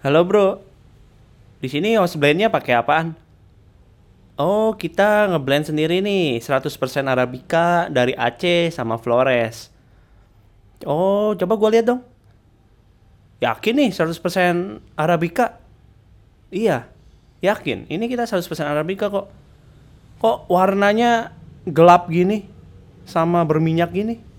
Halo 0.00 0.24
bro, 0.24 0.64
di 1.60 1.68
sini 1.68 1.92
house 1.92 2.16
blendnya 2.16 2.48
pakai 2.48 2.72
apaan? 2.72 3.12
Oh, 4.40 4.72
kita 4.72 5.28
ngeblend 5.28 5.68
sendiri 5.68 6.00
nih, 6.00 6.40
100% 6.40 6.72
Arabica 7.04 7.84
dari 7.92 8.16
Aceh 8.16 8.72
sama 8.72 8.96
Flores. 8.96 9.68
Oh, 10.88 11.36
coba 11.36 11.52
gua 11.60 11.68
lihat 11.76 11.92
dong. 11.92 12.00
Yakin 13.44 13.76
nih 13.76 13.90
100% 13.92 14.80
Arabica? 14.96 15.60
Iya, 16.48 16.88
yakin. 17.44 17.84
Ini 17.92 18.04
kita 18.08 18.24
100% 18.24 18.40
Arabica 18.72 19.12
kok. 19.12 19.28
Kok 20.16 20.48
warnanya 20.48 21.36
gelap 21.68 22.08
gini? 22.08 22.48
Sama 23.04 23.44
berminyak 23.44 23.92
gini? 23.92 24.29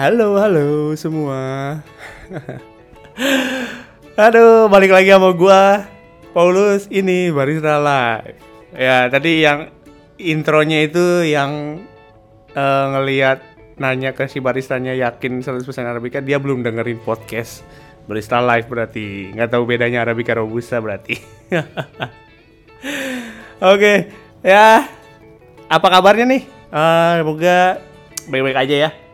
Halo, 0.00 0.40
halo 0.40 0.96
semua. 0.96 1.76
Aduh, 4.16 4.64
balik 4.72 4.96
lagi 4.96 5.12
sama 5.12 5.36
gua 5.36 5.84
Paulus 6.32 6.88
ini 6.88 7.28
barista 7.28 7.76
live. 7.76 8.40
Ya, 8.72 9.12
tadi 9.12 9.44
yang 9.44 9.68
intronya 10.16 10.88
itu 10.88 11.28
yang 11.28 11.84
eh, 12.56 12.84
ngelihat 12.96 13.44
nanya 13.76 14.16
ke 14.16 14.24
si 14.24 14.40
baristanya 14.40 14.96
yakin 14.96 15.44
100% 15.44 15.68
Arabica, 15.84 16.24
dia 16.24 16.40
belum 16.40 16.64
dengerin 16.64 17.04
podcast 17.04 17.60
barista 18.08 18.40
live 18.40 18.72
berarti 18.72 19.36
nggak 19.36 19.52
tahu 19.52 19.68
bedanya 19.68 20.00
Arabica 20.00 20.32
Robusta 20.32 20.80
berarti. 20.80 21.20
Oke, 23.76 24.08
ya 24.40 24.88
apa 25.68 25.86
kabarnya 25.92 26.24
nih? 26.24 26.42
Eh, 26.72 27.12
semoga 27.20 27.84
baik-baik 28.32 28.64
aja 28.64 28.76
ya. 28.88 29.09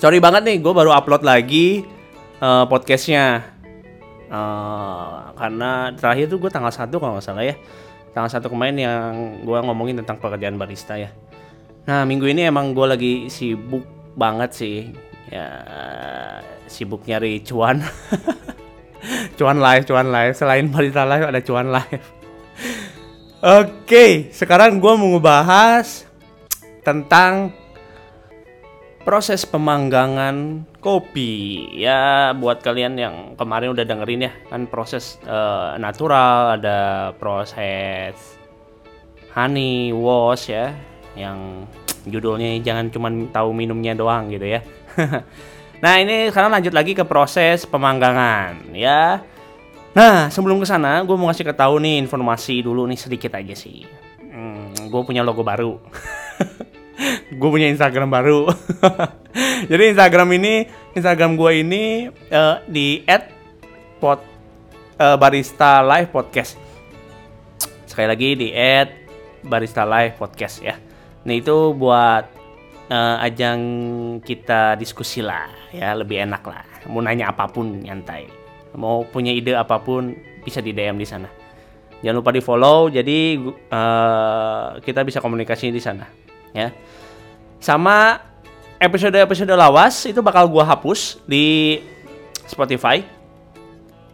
Sorry 0.00 0.18
banget 0.18 0.42
nih, 0.48 0.58
gue 0.64 0.72
baru 0.72 0.92
upload 0.92 1.22
lagi 1.24 1.84
eh, 2.40 2.64
podcastnya. 2.68 3.44
Eh, 4.32 5.16
karena 5.36 5.92
terakhir 5.92 6.32
tuh 6.32 6.38
gue 6.40 6.48
tanggal 6.48 6.72
1 6.72 6.88
kalau 6.88 7.20
nggak 7.20 7.24
salah 7.24 7.44
ya. 7.44 7.56
Tanggal 8.16 8.40
1 8.40 8.48
kemarin 8.48 8.76
yang 8.80 9.10
gue 9.44 9.58
ngomongin 9.60 10.00
tentang 10.00 10.16
pekerjaan 10.16 10.56
barista 10.56 10.96
ya. 10.96 11.12
Nah 11.84 12.06
minggu 12.08 12.30
ini 12.30 12.48
emang 12.48 12.72
gue 12.72 12.86
lagi 12.88 13.12
sibuk 13.28 13.84
banget 14.16 14.50
sih. 14.56 14.76
Ya 15.28 15.48
sibuk 16.68 17.04
nyari 17.04 17.44
cuan. 17.44 17.84
cuan 19.38 19.58
live, 19.60 19.84
cuan 19.84 20.08
live. 20.08 20.32
Selain 20.32 20.64
barista 20.72 21.04
live 21.04 21.28
ada 21.28 21.40
cuan 21.44 21.68
live. 21.68 22.04
Oke, 23.42 24.30
sekarang 24.30 24.78
gue 24.78 24.92
mau 24.94 25.18
ngebahas 25.18 26.06
tentang 26.86 27.50
proses 29.02 29.42
pemanggangan 29.46 30.66
kopi. 30.78 31.66
Ya 31.74 32.32
buat 32.34 32.62
kalian 32.62 32.94
yang 32.98 33.16
kemarin 33.34 33.74
udah 33.74 33.84
dengerin 33.86 34.26
ya 34.30 34.32
kan 34.48 34.66
proses 34.70 35.18
eh, 35.26 35.70
natural 35.78 36.58
ada 36.58 37.10
proses 37.18 38.14
honey 39.34 39.90
wash 39.90 40.50
ya 40.50 40.70
yang 41.18 41.66
judulnya 42.06 42.58
jangan 42.62 42.88
cuman 42.88 43.28
tahu 43.30 43.50
minumnya 43.54 43.92
doang 43.94 44.30
gitu 44.30 44.58
ya. 44.58 44.60
Nah 45.82 45.98
ini 45.98 46.30
sekarang 46.30 46.54
lanjut 46.54 46.70
lagi 46.70 46.94
ke 46.94 47.02
proses 47.02 47.66
pemanggangan 47.66 48.70
ya. 48.70 49.18
Nah 49.98 50.30
sebelum 50.30 50.62
ke 50.62 50.66
sana 50.70 51.02
gue 51.02 51.18
mau 51.18 51.26
ngasih 51.26 51.42
ke 51.42 51.50
tahu 51.58 51.82
nih 51.82 51.98
informasi 52.06 52.62
dulu 52.62 52.86
nih 52.86 52.94
sedikit 52.94 53.34
aja 53.34 53.50
sih. 53.50 53.82
Hmm, 54.22 54.70
gue 54.78 55.02
punya 55.02 55.26
logo 55.26 55.42
baru 55.42 55.82
gue 57.38 57.48
punya 57.48 57.68
Instagram 57.70 58.08
baru. 58.10 58.48
Jadi 59.70 59.82
Instagram 59.94 60.28
ini, 60.38 60.66
Instagram 60.94 61.34
gue 61.38 61.52
ini 61.62 61.82
eh, 62.10 62.56
di 62.68 63.02
@pod 63.98 64.20
eh, 64.98 65.16
barista 65.18 65.82
live 65.82 66.10
podcast. 66.10 66.58
Sekali 67.86 68.06
lagi 68.08 68.28
di 68.38 68.48
barista 69.44 69.84
live 69.84 70.16
podcast 70.16 70.62
ya. 70.62 70.74
Nah 71.22 71.34
itu 71.34 71.74
buat 71.74 72.24
eh, 72.90 73.26
ajang 73.26 73.60
kita 74.22 74.78
diskusi 74.78 75.20
lah 75.20 75.50
ya, 75.74 75.94
lebih 75.96 76.22
enak 76.22 76.42
lah. 76.46 76.64
Mau 76.90 77.02
nanya 77.02 77.30
apa 77.30 77.46
pun 77.50 77.82
nyantai. 77.82 78.26
Mau 78.72 79.04
punya 79.04 79.28
ide 79.28 79.52
apa 79.52 79.76
pun 79.84 80.16
bisa 80.42 80.64
di 80.64 80.72
DM 80.72 80.96
di 80.96 81.06
sana. 81.06 81.28
Jangan 82.02 82.18
lupa 82.18 82.34
di 82.34 82.42
follow, 82.42 82.90
jadi 82.90 83.38
eh, 83.46 84.68
kita 84.82 85.06
bisa 85.06 85.22
komunikasi 85.22 85.70
di 85.70 85.78
sana 85.78 86.22
ya. 86.52 86.68
Sama 87.62 88.18
episode-episode 88.82 89.54
lawas 89.54 90.02
itu 90.10 90.18
bakal 90.18 90.50
gua 90.50 90.66
hapus 90.66 91.22
di 91.30 91.78
Spotify. 92.42 93.06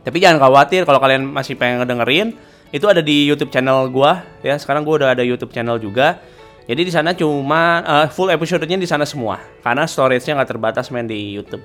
Tapi 0.05 0.21
jangan 0.21 0.37
khawatir 0.37 0.85
kalau 0.85 1.01
kalian 1.01 1.25
masih 1.25 1.57
pengen 1.57 1.81
ngedengerin, 1.81 2.37
itu 2.77 2.85
ada 2.85 3.01
di 3.01 3.25
YouTube 3.25 3.49
channel 3.49 3.89
gua 3.89 4.21
ya. 4.45 4.53
Sekarang 4.61 4.85
gua 4.85 5.01
udah 5.01 5.09
ada 5.17 5.25
YouTube 5.25 5.49
channel 5.49 5.81
juga. 5.81 6.21
Jadi 6.69 6.85
di 6.85 6.93
sana 6.93 7.17
cuma 7.17 7.81
eh, 7.81 8.09
full 8.13 8.29
episodenya 8.29 8.77
di 8.77 8.85
sana 8.85 9.09
semua 9.09 9.41
karena 9.65 9.89
storage-nya 9.89 10.37
nggak 10.37 10.51
terbatas 10.53 10.93
main 10.93 11.09
di 11.09 11.33
YouTube. 11.33 11.65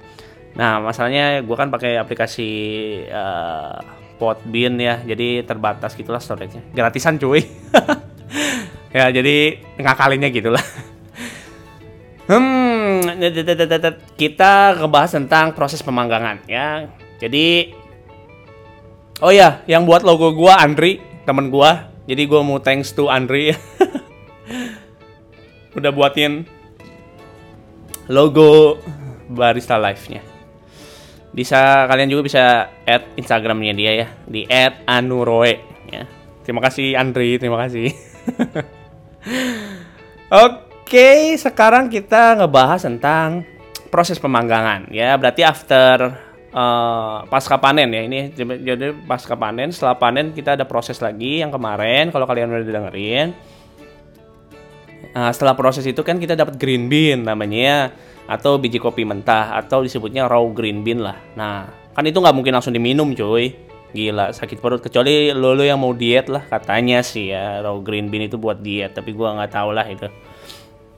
Nah, 0.56 0.80
masalahnya 0.80 1.44
gua 1.44 1.60
kan 1.60 1.68
pakai 1.68 2.00
aplikasi 2.00 2.50
eh, 3.12 3.76
Podbean 4.16 4.80
ya, 4.80 5.04
jadi 5.04 5.44
terbatas 5.44 6.00
gitulah 6.00 6.24
storage-nya. 6.24 6.64
Gratisan 6.72 7.20
cuy. 7.20 7.44
ya, 8.96 9.12
jadi 9.12 9.60
ngakalinnya 9.76 10.32
gitulah. 10.32 10.64
Hmm, 12.23 13.03
kita 14.16 14.79
ngebahas 14.79 15.11
tentang 15.11 15.51
proses 15.51 15.84
pemanggangan 15.84 16.39
ya. 16.47 16.88
Jadi 17.19 17.81
Oh 19.23 19.31
ya, 19.31 19.63
yang 19.72 19.88
buat 19.88 20.03
logo 20.03 20.35
gua 20.35 20.59
Andri, 20.59 21.00
temen 21.23 21.47
gua. 21.47 21.88
Jadi 22.03 22.28
gua 22.28 22.44
mau 22.44 22.59
thanks 22.59 22.91
to 22.91 23.07
Andri. 23.07 23.56
Udah 25.79 25.91
buatin 25.95 26.44
logo 28.11 28.84
Barista 29.31 29.79
Live-nya. 29.79 30.19
Bisa 31.31 31.88
kalian 31.88 32.11
juga 32.11 32.22
bisa 32.28 32.44
add 32.84 33.16
Instagramnya 33.16 33.73
dia 33.73 33.91
ya 33.95 34.07
di 34.28 34.44
@anuroe 34.85 35.55
ya. 35.88 36.03
Terima 36.44 36.59
kasih 36.59 37.00
Andri, 37.00 37.40
terima 37.40 37.63
kasih. 37.63 37.95
Oke, 40.44 40.72
sekarang 41.42 41.90
kita 41.90 42.38
ngebahas 42.38 42.86
tentang 42.86 43.42
proses 43.90 44.22
pemanggangan 44.22 44.94
ya. 44.94 45.18
Berarti 45.18 45.42
after 45.42 46.14
eh, 46.54 47.18
pasca 47.30 47.58
panen 47.58 47.90
ya. 47.90 48.02
Ini 48.06 48.20
jadi 48.38 48.94
pasca 49.06 49.34
panen, 49.34 49.74
setelah 49.74 49.98
panen 49.98 50.34
kita 50.34 50.53
ada 50.53 50.66
proses 50.70 51.02
lagi 51.02 51.42
yang 51.42 51.50
kemarin 51.50 52.14
kalau 52.14 52.30
kalian 52.30 52.53
udah 52.53 52.66
dengerin. 52.66 53.28
Nah, 55.14 55.30
setelah 55.30 55.53
proses 55.53 55.86
itu 55.86 56.02
kan 56.02 56.18
kita 56.18 56.34
dapat 56.34 56.58
green 56.58 56.90
bean 56.90 57.22
namanya 57.22 57.59
ya, 57.62 57.80
atau 58.26 58.58
biji 58.58 58.82
kopi 58.82 59.06
mentah 59.06 59.53
atau 59.62 59.86
disebutnya 59.86 60.26
raw 60.26 60.42
green 60.50 60.82
bean 60.82 61.06
lah. 61.06 61.14
Nah, 61.38 61.70
kan 61.94 62.02
itu 62.02 62.18
nggak 62.18 62.34
mungkin 62.34 62.53
langsung 62.58 62.74
diminum 62.74 63.14
cuy. 63.14 63.53
Gila, 63.94 64.34
sakit 64.34 64.58
perut 64.58 64.82
kecuali 64.82 65.30
lo, 65.30 65.53
lo 65.53 65.62
yang 65.62 65.78
mau 65.78 65.94
diet 65.94 66.26
lah 66.26 66.42
katanya 66.50 67.06
sih 67.06 67.30
ya 67.30 67.62
raw 67.62 67.78
green 67.78 68.09
bean 68.09 68.26
itu 68.26 68.42
buat 68.42 68.58
diet, 68.58 68.98
tapi 68.98 69.14
gua 69.14 69.38
nggak 69.38 69.53
tahu 69.53 69.70
lah 69.70 69.86
itu 69.86 70.09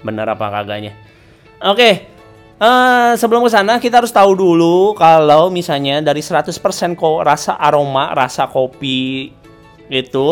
bener 0.01 0.28
apa 0.28 0.50
kagaknya. 0.50 0.91
Oke, 1.63 1.89
eh, 2.59 3.11
sebelum 3.16 3.45
ke 3.47 3.51
sana 3.51 3.79
kita 3.79 4.03
harus 4.03 4.11
tahu 4.11 4.35
dulu 4.35 4.94
kalau 4.97 5.47
misalnya 5.47 6.03
dari 6.03 6.19
100% 6.19 6.95
kok 6.95 7.23
rasa 7.23 7.56
aroma, 7.56 8.11
rasa 8.11 8.47
kopi 8.51 9.31
itu 9.88 10.29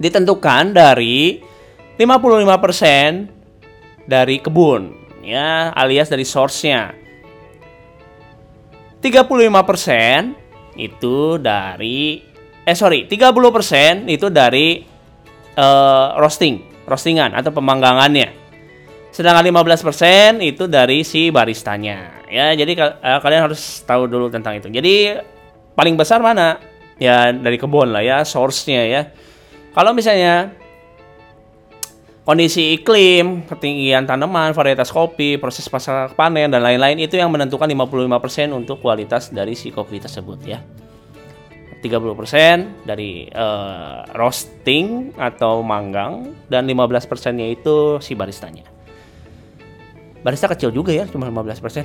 ditentukan 0.00 0.72
dari 0.72 1.40
55% 2.00 3.28
dari 4.08 4.40
kebun 4.40 4.96
ya 5.20 5.70
alias 5.76 6.08
dari 6.08 6.24
source-nya. 6.24 6.96
35% 9.00 10.76
itu 10.76 11.40
dari 11.40 12.20
eh 12.64 12.76
sorry 12.76 13.08
30% 13.08 14.08
itu 14.08 14.28
dari 14.28 14.84
eh, 15.56 16.08
roasting 16.20 16.84
roastingan 16.84 17.32
atau 17.36 17.52
pemanggangannya 17.52 18.39
sedangkan 19.10 19.42
15% 19.46 20.38
itu 20.42 20.70
dari 20.70 21.02
si 21.02 21.34
baristanya 21.34 22.24
ya 22.30 22.54
jadi 22.54 22.72
eh, 22.78 23.18
kalian 23.18 23.50
harus 23.50 23.82
tahu 23.82 24.06
dulu 24.06 24.30
tentang 24.30 24.58
itu 24.58 24.70
jadi 24.70 25.22
paling 25.74 25.98
besar 25.98 26.22
mana 26.22 26.62
ya 27.00 27.34
dari 27.34 27.58
kebun 27.58 27.90
lah 27.90 28.02
ya 28.02 28.22
source-nya 28.22 28.82
ya 28.86 29.02
kalau 29.70 29.94
misalnya 29.94 30.50
kondisi 32.26 32.78
iklim, 32.78 33.46
ketinggian 33.46 34.06
tanaman, 34.06 34.54
varietas 34.54 34.90
kopi, 34.94 35.34
proses 35.34 35.66
pasca 35.66 36.10
panen 36.14 36.50
dan 36.50 36.62
lain-lain 36.62 36.98
itu 37.02 37.18
yang 37.18 37.30
menentukan 37.30 37.66
55% 37.66 38.54
untuk 38.54 38.78
kualitas 38.78 39.34
dari 39.34 39.58
si 39.58 39.74
kopi 39.74 39.98
tersebut 39.98 40.38
ya. 40.46 40.62
30% 41.80 42.84
dari 42.84 43.24
uh, 43.32 44.04
roasting 44.12 45.16
atau 45.16 45.64
manggang 45.64 46.36
dan 46.46 46.68
15 46.68 47.08
persennya 47.08 47.48
itu 47.48 47.96
si 48.04 48.12
baristanya. 48.12 48.68
Barista 50.20 50.46
kecil 50.52 50.70
juga 50.70 50.92
ya, 50.92 51.08
cuma 51.08 51.28
15 51.28 51.64
persen. 51.64 51.84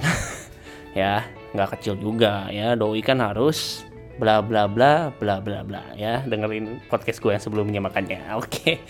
ya, 0.99 1.23
nggak 1.55 1.79
kecil 1.79 1.95
juga 1.95 2.51
ya. 2.51 2.75
Doi 2.75 2.99
kan 2.99 3.23
harus 3.23 3.87
bla 4.15 4.39
bla 4.39 4.67
bla 4.67 5.11
bla 5.15 5.39
bla 5.39 5.63
bla 5.63 5.83
ya. 5.95 6.23
Dengerin 6.27 6.83
podcast 6.91 7.23
gue 7.23 7.31
yang 7.31 7.43
sebelumnya 7.43 7.79
makanya. 7.79 8.19
Oke. 8.41 8.83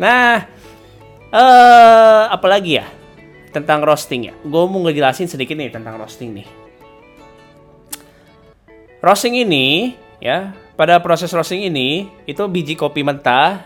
Nah, 0.00 0.46
eh 1.28 1.36
uh, 1.36 2.32
apalagi 2.32 2.80
ya 2.80 2.86
tentang 3.52 3.84
roasting 3.84 4.32
ya. 4.32 4.34
Gue 4.40 4.64
mau 4.64 4.80
ngejelasin 4.88 5.28
sedikit 5.28 5.56
nih 5.56 5.68
tentang 5.68 6.00
roasting 6.00 6.32
nih. 6.32 6.48
Roasting 9.04 9.44
ini 9.44 9.94
ya 10.18 10.56
pada 10.74 10.98
proses 10.98 11.30
roasting 11.30 11.66
ini 11.66 12.10
itu 12.26 12.42
biji 12.48 12.74
kopi 12.74 13.06
mentah 13.06 13.62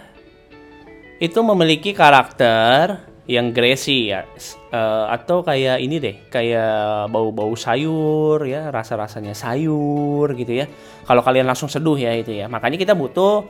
itu 1.22 1.38
memiliki 1.40 1.94
karakter 1.94 3.11
yang 3.30 3.54
greasy 3.54 4.10
ya. 4.10 4.26
Uh, 4.72 5.06
atau 5.12 5.44
kayak 5.46 5.78
ini 5.78 6.00
deh 6.02 6.16
kayak 6.32 7.12
bau-bau 7.12 7.52
sayur 7.54 8.42
ya 8.48 8.72
rasa-rasanya 8.74 9.36
sayur 9.36 10.32
gitu 10.34 10.52
ya. 10.62 10.66
Kalau 11.06 11.22
kalian 11.22 11.46
langsung 11.46 11.70
seduh 11.70 11.94
ya 11.94 12.14
itu 12.16 12.34
ya. 12.34 12.50
Makanya 12.50 12.78
kita 12.80 12.94
butuh 12.98 13.46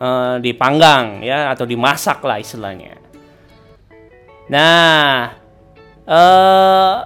uh, 0.00 0.36
dipanggang 0.40 1.20
ya 1.20 1.52
atau 1.52 1.68
dimasak 1.68 2.24
lah 2.24 2.40
istilahnya. 2.40 2.96
Nah 4.48 5.36
uh, 6.08 6.96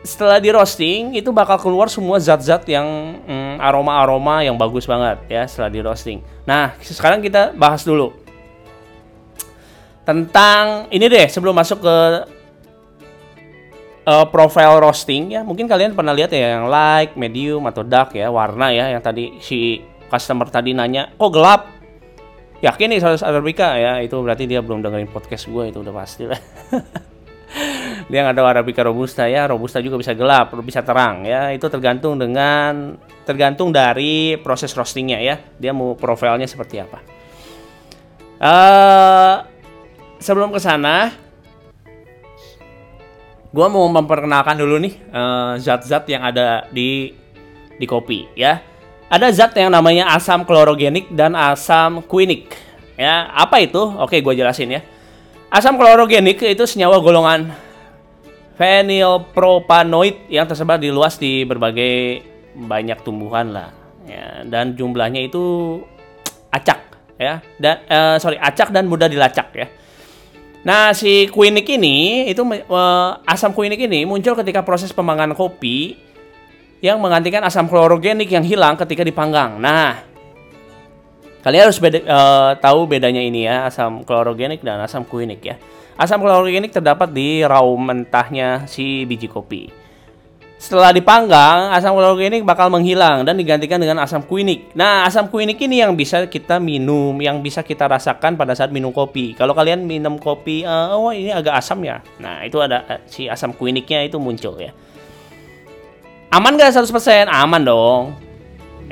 setelah 0.00 0.40
di 0.40 0.48
roasting 0.48 1.12
itu 1.12 1.28
bakal 1.28 1.60
keluar 1.60 1.92
semua 1.92 2.16
zat-zat 2.16 2.64
yang 2.64 3.20
mm, 3.20 3.60
aroma-aroma 3.60 4.40
yang 4.40 4.56
bagus 4.56 4.88
banget 4.88 5.20
ya 5.28 5.44
setelah 5.44 5.68
di 5.68 5.80
roasting. 5.84 6.18
Nah, 6.48 6.72
sekarang 6.80 7.20
kita 7.20 7.52
bahas 7.52 7.84
dulu 7.84 8.16
tentang 10.04 10.88
ini 10.90 11.06
deh 11.06 11.26
sebelum 11.28 11.54
masuk 11.54 11.84
ke 11.84 11.96
uh, 14.06 14.26
profile 14.28 14.80
roasting 14.80 15.34
ya. 15.34 15.40
Mungkin 15.46 15.68
kalian 15.68 15.92
pernah 15.92 16.14
lihat 16.16 16.32
ya 16.32 16.58
yang 16.60 16.66
light, 16.66 17.14
medium 17.14 17.64
atau 17.68 17.84
dark 17.84 18.16
ya, 18.16 18.32
warna 18.32 18.72
ya 18.72 18.90
yang 18.90 19.02
tadi 19.02 19.38
si 19.42 19.80
customer 20.10 20.48
tadi 20.48 20.74
nanya, 20.74 21.12
"Kok 21.14 21.30
gelap?" 21.32 21.62
Yakin 22.60 22.92
nih 22.92 23.00
harus 23.00 23.24
Arabica 23.24 23.72
ya, 23.80 24.04
itu 24.04 24.12
berarti 24.20 24.44
dia 24.44 24.60
belum 24.60 24.84
dengerin 24.84 25.08
podcast 25.08 25.48
gue 25.48 25.72
itu 25.72 25.80
udah 25.80 25.94
pasti 25.96 26.28
lah. 26.28 26.40
dia 28.10 28.20
nggak 28.22 28.36
tahu 28.38 28.46
Arabica 28.46 28.82
robusta 28.86 29.26
ya 29.26 29.50
robusta 29.50 29.82
juga 29.82 29.98
bisa 29.98 30.14
gelap 30.14 30.54
bisa 30.62 30.86
terang 30.86 31.26
ya 31.26 31.50
itu 31.50 31.66
tergantung 31.66 32.14
dengan 32.14 32.94
tergantung 33.26 33.74
dari 33.74 34.38
proses 34.38 34.70
roastingnya 34.70 35.18
ya 35.18 35.36
dia 35.58 35.74
mau 35.74 35.98
profilnya 35.98 36.46
seperti 36.46 36.78
apa 36.78 36.98
uh, 38.38 39.34
sebelum 40.20 40.52
ke 40.52 40.60
sana 40.60 41.10
gue 43.50 43.66
mau 43.66 43.88
memperkenalkan 43.90 44.54
dulu 44.54 44.78
nih 44.78 44.94
eh, 44.94 45.52
zat-zat 45.58 46.06
uh, 46.06 46.10
yang 46.12 46.22
ada 46.22 46.68
di 46.70 47.10
di 47.80 47.86
kopi 47.88 48.28
ya. 48.36 48.62
Ada 49.10 49.26
zat 49.34 49.58
yang 49.58 49.74
namanya 49.74 50.14
asam 50.14 50.46
klorogenik 50.46 51.10
dan 51.10 51.34
asam 51.34 51.98
quinic 52.06 52.54
ya. 52.94 53.26
Apa 53.34 53.58
itu? 53.58 53.80
Oke 53.80 54.22
gue 54.22 54.34
jelasin 54.38 54.70
ya. 54.70 54.86
Asam 55.50 55.74
klorogenik 55.74 56.38
itu 56.46 56.62
senyawa 56.62 57.02
golongan 57.02 57.50
phenylpropanoid 58.54 60.30
yang 60.30 60.46
tersebar 60.46 60.78
di 60.78 60.94
luas 60.94 61.18
di 61.18 61.42
berbagai 61.42 62.22
banyak 62.54 63.02
tumbuhan 63.02 63.50
lah 63.50 63.74
ya. 64.06 64.46
Dan 64.46 64.78
jumlahnya 64.78 65.26
itu 65.26 65.42
acak 66.54 66.78
ya. 67.18 67.42
Dan 67.58 67.82
uh, 67.90 68.14
sorry 68.22 68.38
acak 68.38 68.70
dan 68.70 68.86
mudah 68.86 69.10
dilacak 69.10 69.50
ya 69.58 69.79
nah 70.60 70.92
si 70.92 71.26
quinic 71.32 71.66
ini 71.72 72.28
itu 72.28 72.44
uh, 72.44 73.16
asam 73.24 73.56
quinic 73.56 73.80
ini 73.80 74.04
muncul 74.04 74.36
ketika 74.36 74.60
proses 74.60 74.92
pemanggangan 74.92 75.32
kopi 75.32 75.96
yang 76.84 77.00
menggantikan 77.00 77.40
asam 77.44 77.68
klorogenik 77.68 78.28
yang 78.28 78.44
hilang 78.44 78.76
ketika 78.76 79.00
dipanggang 79.00 79.56
nah 79.56 80.04
kalian 81.40 81.64
harus 81.72 81.80
beda, 81.80 81.98
uh, 82.04 82.50
tahu 82.60 82.84
bedanya 82.84 83.24
ini 83.24 83.48
ya 83.48 83.64
asam 83.64 84.04
klorogenik 84.04 84.60
dan 84.60 84.84
asam 84.84 85.08
quinic 85.08 85.40
ya 85.40 85.56
Asam 86.00 86.24
klorogenik 86.24 86.72
terdapat 86.72 87.12
di 87.12 87.44
raw 87.44 87.60
mentahnya 87.76 88.64
si 88.64 89.04
biji 89.04 89.28
kopi. 89.28 89.68
Setelah 90.60 90.92
dipanggang, 90.92 91.72
asam 91.72 91.96
klorogenik 91.96 92.44
bakal 92.44 92.68
menghilang 92.68 93.24
dan 93.24 93.40
digantikan 93.40 93.80
dengan 93.80 94.04
asam 94.04 94.20
quinic. 94.20 94.76
Nah, 94.76 95.08
asam 95.08 95.32
quinic 95.32 95.56
ini 95.64 95.80
yang 95.80 95.96
bisa 95.96 96.28
kita 96.28 96.60
minum, 96.60 97.16
yang 97.16 97.40
bisa 97.40 97.64
kita 97.64 97.88
rasakan 97.88 98.36
pada 98.36 98.52
saat 98.52 98.68
minum 98.68 98.92
kopi. 98.92 99.32
Kalau 99.32 99.56
kalian 99.56 99.88
minum 99.88 100.20
kopi, 100.20 100.68
uh, 100.68 100.92
oh 100.92 101.16
ini 101.16 101.32
agak 101.32 101.64
asam 101.64 101.80
ya. 101.80 102.04
Nah, 102.20 102.44
itu 102.44 102.60
ada 102.60 102.84
uh, 102.84 103.00
si 103.08 103.24
asam 103.24 103.56
quinicnya 103.56 104.04
itu 104.04 104.20
muncul 104.20 104.52
ya. 104.60 104.76
Aman 106.28 106.60
gak 106.60 106.76
100%? 106.76 107.32
Aman 107.32 107.64
dong. 107.64 108.12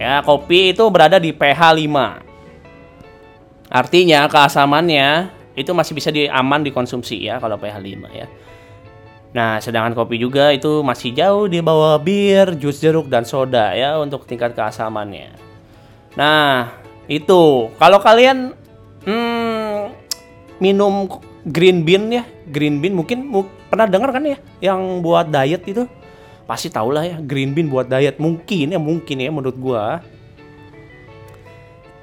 Ya, 0.01 0.25
kopi 0.25 0.73
itu 0.73 0.89
berada 0.89 1.21
di 1.21 1.37
pH 1.37 1.85
5. 1.85 3.69
Artinya 3.69 4.25
keasamannya 4.25 5.37
itu 5.53 5.69
masih 5.77 5.93
bisa 5.93 6.09
di 6.09 6.33
aman 6.33 6.65
dikonsumsi 6.65 7.29
ya 7.29 7.37
kalau 7.37 7.61
pH 7.61 7.77
5 7.77 8.09
ya. 8.09 8.25
Nah, 9.29 9.61
sedangkan 9.61 9.93
kopi 9.93 10.17
juga 10.17 10.49
itu 10.57 10.81
masih 10.81 11.13
jauh 11.13 11.45
di 11.53 11.61
bawah 11.61 12.01
bir, 12.01 12.57
jus 12.57 12.81
jeruk 12.81 13.13
dan 13.13 13.29
soda 13.29 13.77
ya 13.77 14.01
untuk 14.01 14.25
tingkat 14.25 14.57
keasamannya. 14.57 15.37
Nah, 16.17 16.73
itu. 17.05 17.69
Kalau 17.77 17.99
kalian 18.01 18.57
hmm, 19.05 19.93
minum 20.65 21.13
green 21.45 21.85
bean 21.85 22.09
ya, 22.09 22.25
green 22.49 22.81
bean 22.81 22.97
mungkin 22.97 23.29
pernah 23.69 23.85
dengar 23.85 24.17
kan 24.17 24.25
ya 24.25 24.41
yang 24.65 25.05
buat 25.05 25.29
diet 25.29 25.61
itu? 25.69 25.85
Pasti 26.49 26.73
tau 26.73 26.89
lah 26.89 27.05
ya 27.05 27.17
green 27.21 27.53
bean 27.53 27.69
buat 27.69 27.85
diet. 27.85 28.17
Mungkin 28.17 28.73
ya 28.73 28.81
mungkin 28.81 29.17
ya 29.21 29.29
menurut 29.29 29.57
gua. 29.61 30.01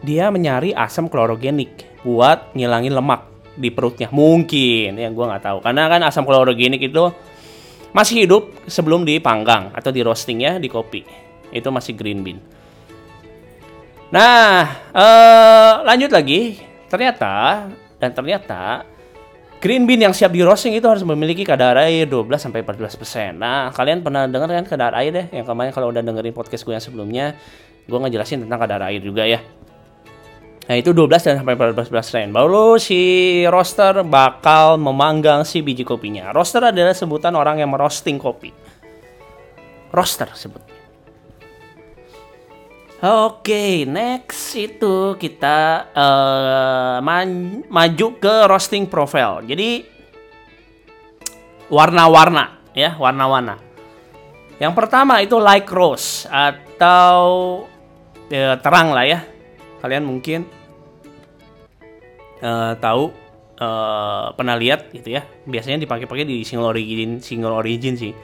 Dia 0.06 0.30
menyari 0.30 0.77
asam 0.77 1.10
klorogenik 1.10 1.89
buat 2.06 2.54
ngilangin 2.54 2.94
lemak 2.94 3.34
di 3.55 3.71
perutnya. 3.71 4.11
Mungkin 4.11 4.99
ya 4.99 5.09
gue 5.09 5.25
nggak 5.25 5.43
tahu. 5.43 5.57
Karena 5.63 5.87
kan 5.87 6.01
asam 6.03 6.27
klorogenik 6.27 6.83
itu 6.83 7.03
masih 7.95 8.27
hidup 8.27 8.51
sebelum 8.67 9.07
dipanggang 9.07 9.71
atau 9.71 9.89
di 9.89 10.03
roasting 10.03 10.43
ya 10.43 10.59
di 10.59 10.67
kopi. 10.67 11.01
Itu 11.49 11.71
masih 11.71 11.95
green 11.95 12.21
bean. 12.21 12.39
Nah 14.11 14.91
eh, 14.91 15.73
lanjut 15.87 16.11
lagi. 16.11 16.59
Ternyata 16.91 17.65
dan 17.97 18.12
ternyata 18.12 18.83
green 19.63 19.88
bean 19.88 20.05
yang 20.05 20.13
siap 20.13 20.29
di 20.29 20.43
roasting 20.43 20.77
itu 20.77 20.85
harus 20.85 21.01
memiliki 21.01 21.41
kadar 21.41 21.79
air 21.81 22.05
12 22.05 22.27
sampai 22.38 22.62
14 22.62 23.00
persen. 23.01 23.31
Nah 23.39 23.71
kalian 23.71 24.03
pernah 24.03 24.27
dengar 24.27 24.51
kan 24.51 24.67
kadar 24.67 24.93
air 25.00 25.09
deh 25.09 25.27
yang 25.31 25.47
kemarin 25.47 25.71
kalau 25.71 25.89
udah 25.89 26.03
dengerin 26.03 26.35
podcast 26.35 26.67
gue 26.67 26.75
yang 26.75 26.83
sebelumnya 26.83 27.25
gue 27.85 27.97
ngejelasin 27.97 28.45
tentang 28.45 28.59
kadar 28.59 28.81
air 28.89 29.01
juga 29.01 29.25
ya 29.25 29.41
Nah 30.65 30.75
itu 30.81 30.98
12 30.98 31.22
dan 31.22 31.36
sampai 31.38 31.53
14 31.53 31.93
persen. 31.93 32.25
Baru 32.34 32.81
si 32.81 33.43
roaster 33.45 34.01
bakal 34.01 34.81
memanggang 34.81 35.45
si 35.45 35.62
biji 35.62 35.86
kopinya. 35.86 36.34
Roaster 36.34 36.74
adalah 36.74 36.98
sebutan 36.98 37.38
orang 37.38 37.62
yang 37.62 37.69
merosting 37.69 38.17
kopi. 38.17 38.50
Roaster 39.93 40.34
sebutnya. 40.34 40.74
Oke, 43.05 43.53
okay, 43.53 43.74
next 43.86 44.57
itu 44.57 45.13
kita 45.22 45.91
uh, 45.93 46.98
maju 47.69 48.07
ke 48.17 48.36
roasting 48.50 48.89
profile. 48.89 49.45
Jadi 49.45 49.86
warna-warna 51.69 52.65
ya, 52.74 52.98
warna-warna. 52.98 53.62
Yang 54.57 54.74
pertama 54.74 55.22
itu 55.22 55.38
light 55.38 55.69
roast 55.69 56.25
atau 56.25 57.22
ya, 58.34 58.57
terang 58.57 58.89
lah 58.95 59.05
ya. 59.05 59.35
Kalian 59.86 60.01
mungkin 60.01 60.50
uh, 62.42 62.74
tahu 62.82 63.13
uh, 63.62 64.34
pernah 64.34 64.58
lihat 64.58 64.89
gitu 64.89 65.13
ya. 65.13 65.22
Biasanya 65.46 65.77
dipakai-pakai 65.86 66.25
di 66.25 66.42
single 66.42 66.74
origin 66.74 67.22
single 67.22 67.54
origin 67.54 67.94
sih. 67.94 68.18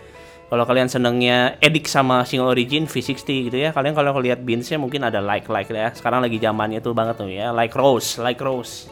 Kalau 0.50 0.65
kalian 0.65 0.89
senengnya 0.89 1.62
edik 1.62 1.86
sama 1.86 2.25
single 2.25 2.50
origin 2.50 2.89
V60 2.89 3.30
gitu 3.48 3.56
ya 3.56 3.72
kalian 3.72 3.96
kalau 3.96 4.20
lihat 4.20 4.44
beansnya 4.44 4.75
mungkin 4.82 5.06
ada 5.06 5.22
like 5.22 5.46
like 5.53 5.70
ya. 5.70 5.94
Sekarang 5.94 6.25
lagi 6.25 6.41
zamannya 6.41 6.82
tuh 6.82 6.98
banget 6.98 7.22
tuh 7.22 7.30
ya 7.30 7.53
like 7.53 7.77
rose 7.77 8.18
like 8.18 8.41
rose. 8.41 8.89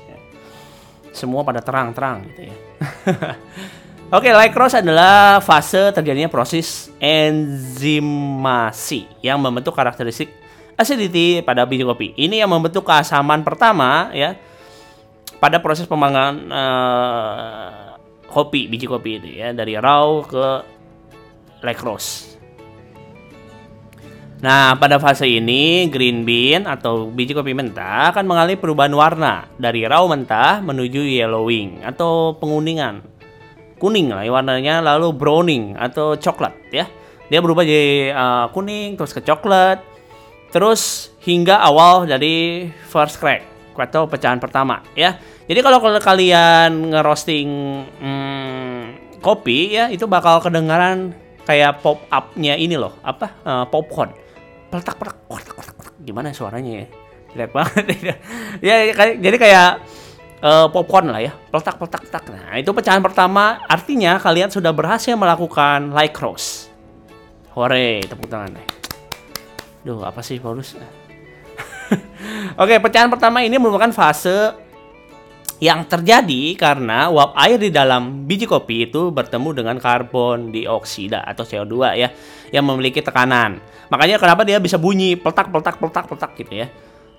Semua 1.10 1.42
pada 1.42 1.58
terang-terang 1.58 2.22
gitu 2.30 2.54
ya. 2.54 2.54
Oke, 4.10 4.26
okay, 4.30 4.34
like 4.34 4.58
rose 4.58 4.74
adalah 4.74 5.38
fase 5.42 5.94
terjadinya 5.94 6.30
proses 6.30 6.90
enzimasi 7.02 9.06
yang 9.22 9.38
membentuk 9.38 9.78
karakteristik 9.78 10.39
acidity 10.80 11.44
pada 11.44 11.68
biji 11.68 11.84
kopi. 11.84 12.16
Ini 12.16 12.48
yang 12.48 12.56
membentuk 12.56 12.88
keasaman 12.88 13.44
pertama 13.44 14.08
ya 14.16 14.40
pada 15.44 15.60
proses 15.60 15.84
pemanggangan 15.84 16.36
uh, 16.48 18.00
kopi 18.32 18.72
biji 18.72 18.88
kopi 18.88 19.20
itu 19.20 19.44
ya 19.44 19.52
dari 19.52 19.76
raw 19.76 20.24
ke 20.24 20.48
lacrose. 21.60 22.40
Nah, 24.40 24.72
pada 24.80 25.04
fase 25.04 25.28
ini 25.28 25.92
green 25.92 26.24
bean 26.24 26.64
atau 26.64 27.12
biji 27.12 27.36
kopi 27.36 27.52
mentah 27.52 28.16
akan 28.16 28.24
mengalami 28.24 28.56
perubahan 28.56 28.96
warna 28.96 29.52
dari 29.60 29.84
raw 29.84 30.08
mentah 30.08 30.64
menuju 30.64 31.04
yellowing 31.04 31.84
atau 31.84 32.40
penguningan. 32.40 33.04
Kuning 33.76 34.16
lah 34.16 34.24
ya 34.24 34.32
warnanya 34.32 34.80
lalu 34.80 35.12
browning 35.12 35.76
atau 35.76 36.16
coklat 36.16 36.56
ya. 36.72 36.88
Dia 37.28 37.40
berubah 37.44 37.68
jadi 37.68 38.16
uh, 38.16 38.46
kuning 38.56 38.96
terus 38.96 39.12
ke 39.12 39.20
coklat. 39.20 39.89
Terus 40.50 41.14
hingga 41.22 41.62
awal 41.62 42.10
dari 42.10 42.68
first 42.90 43.22
crack 43.22 43.46
atau 43.80 44.12
pecahan 44.12 44.44
pertama 44.44 44.84
ya. 44.92 45.16
Jadi 45.48 45.64
kalau 45.64 45.80
kalian 45.80 46.92
ngerosting 46.92 47.48
hmm, 47.96 48.84
kopi 49.24 49.80
ya 49.80 49.88
itu 49.88 50.04
bakal 50.04 50.44
kedengaran 50.44 51.16
kayak 51.48 51.80
pop 51.80 52.04
up-nya 52.12 52.60
ini 52.60 52.76
loh, 52.76 53.00
apa? 53.02 53.40
Uh, 53.48 53.66
popcorn. 53.72 54.12
Peletak 54.68 55.00
peletak 55.00 55.24
peletak 55.26 55.56
peletak 55.56 55.96
gimana 56.04 56.36
suaranya 56.36 56.84
ya? 56.84 56.88
Jelek 57.34 57.52
banget. 57.56 57.84
Ya 58.68 58.92
kayak 58.92 59.14
jadi 59.24 59.38
kayak 59.40 59.70
uh, 60.44 60.68
popcorn 60.70 61.16
lah 61.16 61.24
ya. 61.24 61.32
Peletak 61.48 61.80
peletak 61.80 62.04
peletak. 62.04 62.24
Nah 62.36 62.60
itu 62.60 62.70
pecahan 62.76 63.00
pertama. 63.00 63.64
Artinya 63.66 64.20
kalian 64.20 64.52
sudah 64.52 64.76
berhasil 64.76 65.16
melakukan 65.16 65.96
like 65.96 66.12
cross 66.12 66.70
hore 67.60 68.00
tepuk 68.08 68.32
tangan 68.32 68.56
deh 68.56 68.79
Duh, 69.84 70.04
apa 70.04 70.20
sih 70.20 70.40
Paulus? 70.44 70.76
Oke, 72.62 72.76
pecahan 72.84 73.08
pertama 73.08 73.40
ini 73.44 73.56
merupakan 73.56 73.90
fase 73.96 74.52
yang 75.60 75.84
terjadi 75.84 76.56
karena 76.56 77.12
uap 77.12 77.36
air 77.36 77.60
di 77.60 77.68
dalam 77.68 78.24
biji 78.24 78.48
kopi 78.48 78.88
itu 78.88 79.12
bertemu 79.12 79.50
dengan 79.52 79.76
karbon 79.76 80.56
dioksida 80.56 81.20
atau 81.28 81.44
CO2 81.44 81.76
ya 82.00 82.10
yang 82.56 82.64
memiliki 82.64 83.04
tekanan. 83.04 83.60
Makanya 83.92 84.16
kenapa 84.16 84.48
dia 84.48 84.56
bisa 84.64 84.80
bunyi 84.80 85.20
peletak 85.20 85.52
peletak 85.52 85.76
peletak 85.76 86.06
peletak 86.08 86.32
gitu 86.40 86.64
ya. 86.64 86.68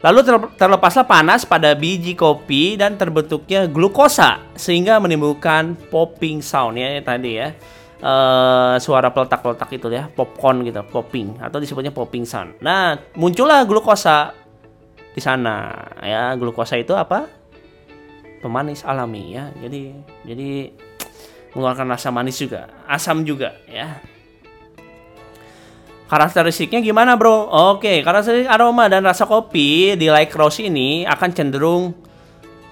Lalu 0.00 0.24
terlepaslah 0.56 1.04
panas 1.04 1.44
pada 1.44 1.76
biji 1.76 2.16
kopi 2.16 2.80
dan 2.80 2.96
terbentuknya 2.96 3.68
glukosa 3.68 4.40
sehingga 4.56 4.96
menimbulkan 4.96 5.76
popping 5.92 6.40
sound 6.40 6.80
ya 6.80 6.96
tadi 7.04 7.36
ya. 7.36 7.52
Uh, 8.00 8.80
suara 8.80 9.12
peletak-peletak 9.12 9.76
itu 9.76 9.92
ya, 9.92 10.08
popcorn 10.08 10.64
gitu, 10.64 10.80
popping 10.88 11.36
atau 11.36 11.60
disebutnya 11.60 11.92
popping 11.92 12.24
sound. 12.24 12.56
Nah, 12.64 12.96
muncullah 13.12 13.68
glukosa 13.68 14.32
di 15.12 15.20
sana 15.20 15.68
ya. 16.00 16.32
Glukosa 16.40 16.80
itu 16.80 16.96
apa? 16.96 17.28
Pemanis 18.40 18.88
alami 18.88 19.36
ya. 19.36 19.52
Jadi 19.52 19.92
jadi 20.24 20.72
mengeluarkan 21.52 21.92
rasa 21.92 22.08
manis 22.08 22.40
juga, 22.40 22.72
asam 22.88 23.20
juga 23.20 23.52
ya. 23.68 24.00
Karakteristiknya 26.08 26.80
gimana 26.80 27.20
bro? 27.20 27.52
Oke, 27.76 28.00
karakteristik 28.00 28.48
aroma 28.48 28.88
dan 28.88 29.04
rasa 29.04 29.28
kopi 29.28 29.92
di 30.00 30.08
light 30.08 30.32
roast 30.32 30.64
ini 30.64 31.04
akan 31.04 31.30
cenderung 31.36 31.92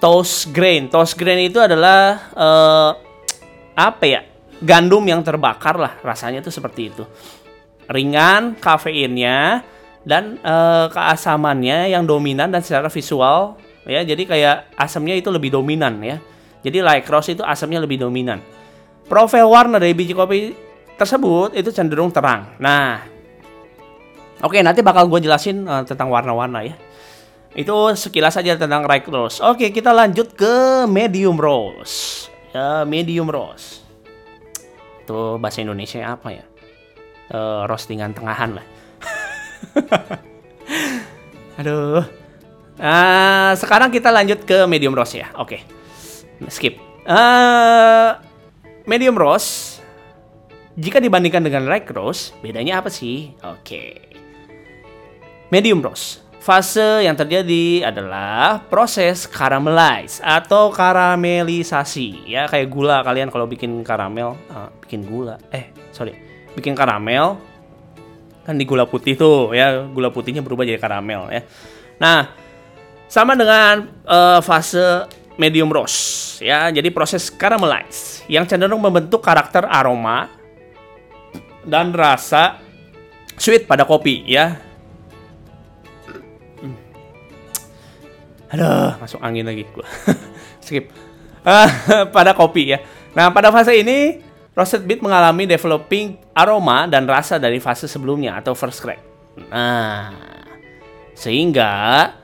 toast 0.01 0.49
grain. 0.49 0.89
Toast 0.89 1.13
grain 1.13 1.45
itu 1.45 1.61
adalah 1.61 2.33
uh, 2.33 2.91
apa 3.77 4.05
ya? 4.09 4.21
Gandum 4.59 5.03
yang 5.07 5.23
terbakar 5.23 5.79
lah, 5.79 5.93
rasanya 6.03 6.43
tuh 6.43 6.51
seperti 6.51 6.91
itu. 6.91 7.03
Ringan, 7.87 8.59
kafeinnya 8.59 9.63
dan 10.03 10.37
uh, 10.43 10.91
keasamannya 10.91 11.95
yang 11.95 12.03
dominan 12.03 12.51
dan 12.51 12.59
secara 12.59 12.91
visual 12.91 13.55
ya. 13.87 14.03
Jadi 14.03 14.27
kayak 14.27 14.75
asamnya 14.75 15.15
itu 15.15 15.31
lebih 15.31 15.55
dominan 15.55 15.97
ya. 16.03 16.19
Jadi 16.59 16.83
light 16.83 17.07
roast 17.07 17.31
itu 17.31 17.41
asamnya 17.41 17.79
lebih 17.79 18.03
dominan. 18.03 18.43
Profil 19.07 19.47
warna 19.47 19.79
dari 19.79 19.95
biji 19.95 20.11
kopi 20.11 20.53
tersebut 20.99 21.55
itu 21.55 21.71
cenderung 21.71 22.11
terang. 22.11 22.51
Nah, 22.59 22.99
Oke, 24.39 24.63
nanti 24.63 24.79
bakal 24.79 25.11
gue 25.11 25.19
jelasin 25.19 25.67
uh, 25.67 25.83
tentang 25.83 26.07
warna-warna 26.07 26.63
ya. 26.63 26.75
Itu 27.51 27.91
sekilas 27.91 28.39
saja 28.39 28.55
tentang 28.55 28.87
right 28.87 29.03
rose. 29.03 29.43
Oke, 29.43 29.67
kita 29.75 29.91
lanjut 29.91 30.31
ke 30.31 30.87
medium 30.87 31.35
rose. 31.35 32.31
Ya, 32.55 32.87
medium 32.87 33.27
rose. 33.27 33.83
Itu 35.09 35.41
bahasa 35.41 35.65
Indonesia 35.65 36.05
apa 36.05 36.29
ya? 36.29 36.45
Uh, 37.33 37.65
roastingan 37.65 38.13
tengahan 38.13 38.61
lah. 38.61 38.65
Aduh. 41.57 42.05
Uh, 42.77 43.57
sekarang 43.57 43.89
kita 43.89 44.13
lanjut 44.13 44.45
ke 44.45 44.69
medium 44.69 44.93
rose 44.93 45.17
ya. 45.17 45.33
Oke. 45.41 45.65
Skip. 46.45 46.77
Uh, 47.09 48.21
medium 48.85 49.17
rose 49.17 49.81
jika 50.77 51.01
dibandingkan 51.01 51.41
dengan 51.41 51.65
light 51.65 51.89
rose, 51.89 52.37
bedanya 52.45 52.85
apa 52.85 52.93
sih? 52.93 53.33
Oke. 53.41 54.13
Medium 55.49 55.81
roast. 55.81 56.21
Fase 56.39 57.03
yang 57.03 57.19
terjadi 57.19 57.91
adalah 57.91 58.63
proses 58.71 59.27
caramelize 59.27 60.23
atau 60.23 60.71
karamelisasi. 60.71 62.31
Ya 62.31 62.47
kayak 62.47 62.71
gula 62.71 63.03
kalian 63.03 63.27
kalau 63.27 63.43
bikin 63.43 63.83
karamel 63.83 64.39
uh, 64.47 64.71
bikin 64.79 65.03
gula 65.03 65.35
eh 65.51 65.75
sorry 65.91 66.15
bikin 66.55 66.79
karamel 66.79 67.35
kan 68.47 68.55
di 68.55 68.63
gula 68.63 68.87
putih 68.87 69.19
tuh 69.19 69.51
ya 69.51 69.83
gula 69.91 70.15
putihnya 70.15 70.39
berubah 70.39 70.63
jadi 70.63 70.79
karamel 70.79 71.27
ya. 71.27 71.43
Nah 71.99 72.31
sama 73.11 73.35
dengan 73.35 73.91
uh, 74.07 74.39
fase 74.39 75.11
medium 75.35 75.67
roast 75.67 76.39
ya 76.39 76.71
jadi 76.71 76.87
proses 76.87 77.27
caramelize 77.27 78.23
yang 78.31 78.47
cenderung 78.47 78.79
membentuk 78.79 79.19
karakter 79.19 79.67
aroma 79.67 80.31
dan 81.67 81.91
rasa 81.91 82.63
sweet 83.35 83.67
pada 83.67 83.83
kopi 83.83 84.23
ya 84.23 84.68
Aduh, 88.49 88.97
masuk 88.97 89.21
angin 89.21 89.45
lagi 89.45 89.65
gua. 89.69 89.85
Skip. 90.65 90.89
Uh, 91.45 91.69
pada 92.15 92.33
kopi 92.33 92.73
ya. 92.73 92.79
Nah, 93.13 93.29
pada 93.29 93.53
fase 93.53 93.77
ini 93.77 94.21
roasted 94.57 94.83
beet 94.85 94.99
mengalami 94.99 95.45
developing 95.45 96.17
aroma 96.33 96.89
dan 96.89 97.05
rasa 97.05 97.37
dari 97.37 97.61
fase 97.61 97.85
sebelumnya 97.85 98.37
atau 98.41 98.57
first 98.57 98.81
crack. 98.81 99.01
Nah, 99.49 100.11
sehingga 101.15 101.71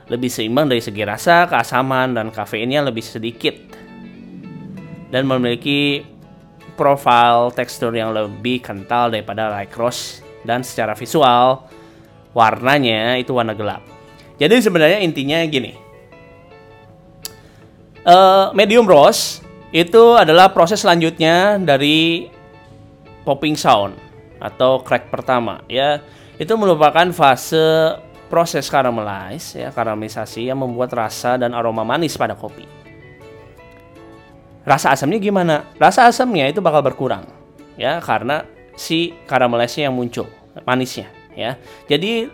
lebih 0.08 0.28
seimbang 0.28 0.68
dari 0.68 0.82
segi 0.82 1.04
rasa, 1.06 1.48
keasaman 1.48 2.16
dan 2.16 2.28
kafeinnya 2.34 2.84
lebih 2.84 3.04
sedikit 3.04 3.56
dan 5.12 5.24
memiliki 5.24 6.04
profil 6.76 7.54
tekstur 7.56 7.94
yang 7.96 8.12
lebih 8.12 8.60
kental 8.60 9.08
daripada 9.08 9.48
light 9.48 9.72
roast 9.78 10.20
dan 10.44 10.60
secara 10.60 10.92
visual 10.92 11.64
warnanya 12.36 13.16
itu 13.16 13.32
warna 13.32 13.56
gelap. 13.56 13.80
Jadi 14.36 14.60
sebenarnya 14.60 15.00
intinya 15.00 15.40
gini, 15.48 15.85
uh, 18.06 18.54
medium 18.54 18.86
roast 18.86 19.42
itu 19.74 20.14
adalah 20.14 20.54
proses 20.54 20.80
selanjutnya 20.80 21.58
dari 21.60 22.30
popping 23.26 23.58
sound 23.58 23.98
atau 24.38 24.80
crack 24.80 25.10
pertama 25.10 25.60
ya. 25.66 26.00
Itu 26.36 26.54
merupakan 26.54 27.08
fase 27.16 27.96
proses 28.28 28.68
caramelize 28.68 29.56
ya 29.56 29.72
karamelisasi 29.72 30.52
yang 30.52 30.60
membuat 30.62 30.92
rasa 30.94 31.40
dan 31.40 31.52
aroma 31.52 31.82
manis 31.82 32.14
pada 32.14 32.38
kopi. 32.38 32.64
Rasa 34.66 34.92
asamnya 34.94 35.18
gimana? 35.22 35.62
Rasa 35.78 36.10
asamnya 36.10 36.50
itu 36.50 36.58
bakal 36.60 36.82
berkurang 36.82 37.26
ya 37.78 38.00
karena 38.02 38.44
si 38.76 39.16
karamelisnya 39.24 39.88
yang 39.88 39.96
muncul 39.96 40.28
manisnya 40.64 41.08
ya. 41.32 41.56
Jadi 41.88 42.28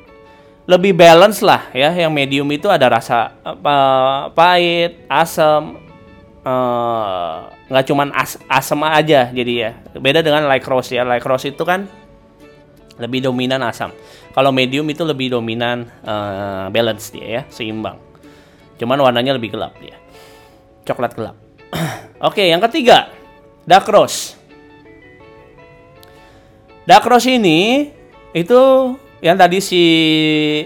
lebih 0.73 0.97
balance 0.97 1.45
lah 1.45 1.69
ya. 1.76 1.93
Yang 1.93 2.12
medium 2.12 2.49
itu 2.49 2.73
ada 2.73 2.88
rasa 2.88 3.37
uh, 3.45 4.33
pahit 4.33 5.05
asam 5.07 5.76
eh, 6.43 7.37
nggak 7.69 7.85
uh, 7.85 7.88
cuman 7.93 8.09
as 8.17 8.41
asam 8.49 8.81
aja 8.88 9.29
jadi 9.29 9.52
ya. 9.52 9.71
Beda 10.00 10.25
dengan 10.25 10.49
light 10.49 10.64
roast 10.64 10.97
ya. 10.97 11.05
Light 11.05 11.25
roast 11.29 11.45
itu 11.45 11.61
kan 11.62 11.85
lebih 12.97 13.29
dominan 13.29 13.61
asam. 13.69 13.93
Kalau 14.33 14.49
medium 14.49 14.88
itu 14.88 15.05
lebih 15.05 15.37
dominan 15.37 15.85
uh, 16.09 16.73
balance 16.73 17.12
dia 17.12 17.26
ya 17.29 17.43
seimbang. 17.52 18.00
Cuman 18.81 18.97
warnanya 18.97 19.37
lebih 19.37 19.52
gelap 19.52 19.76
dia. 19.76 20.00
Coklat 20.88 21.12
gelap. 21.12 21.37
Oke 22.29 22.49
yang 22.49 22.64
ketiga 22.64 23.12
dark 23.62 23.87
roast 23.87 24.35
dark 26.87 27.07
roast 27.07 27.31
ini 27.31 27.91
itu 28.35 28.61
yang 29.23 29.38
tadi 29.38 29.62
si 29.62 29.83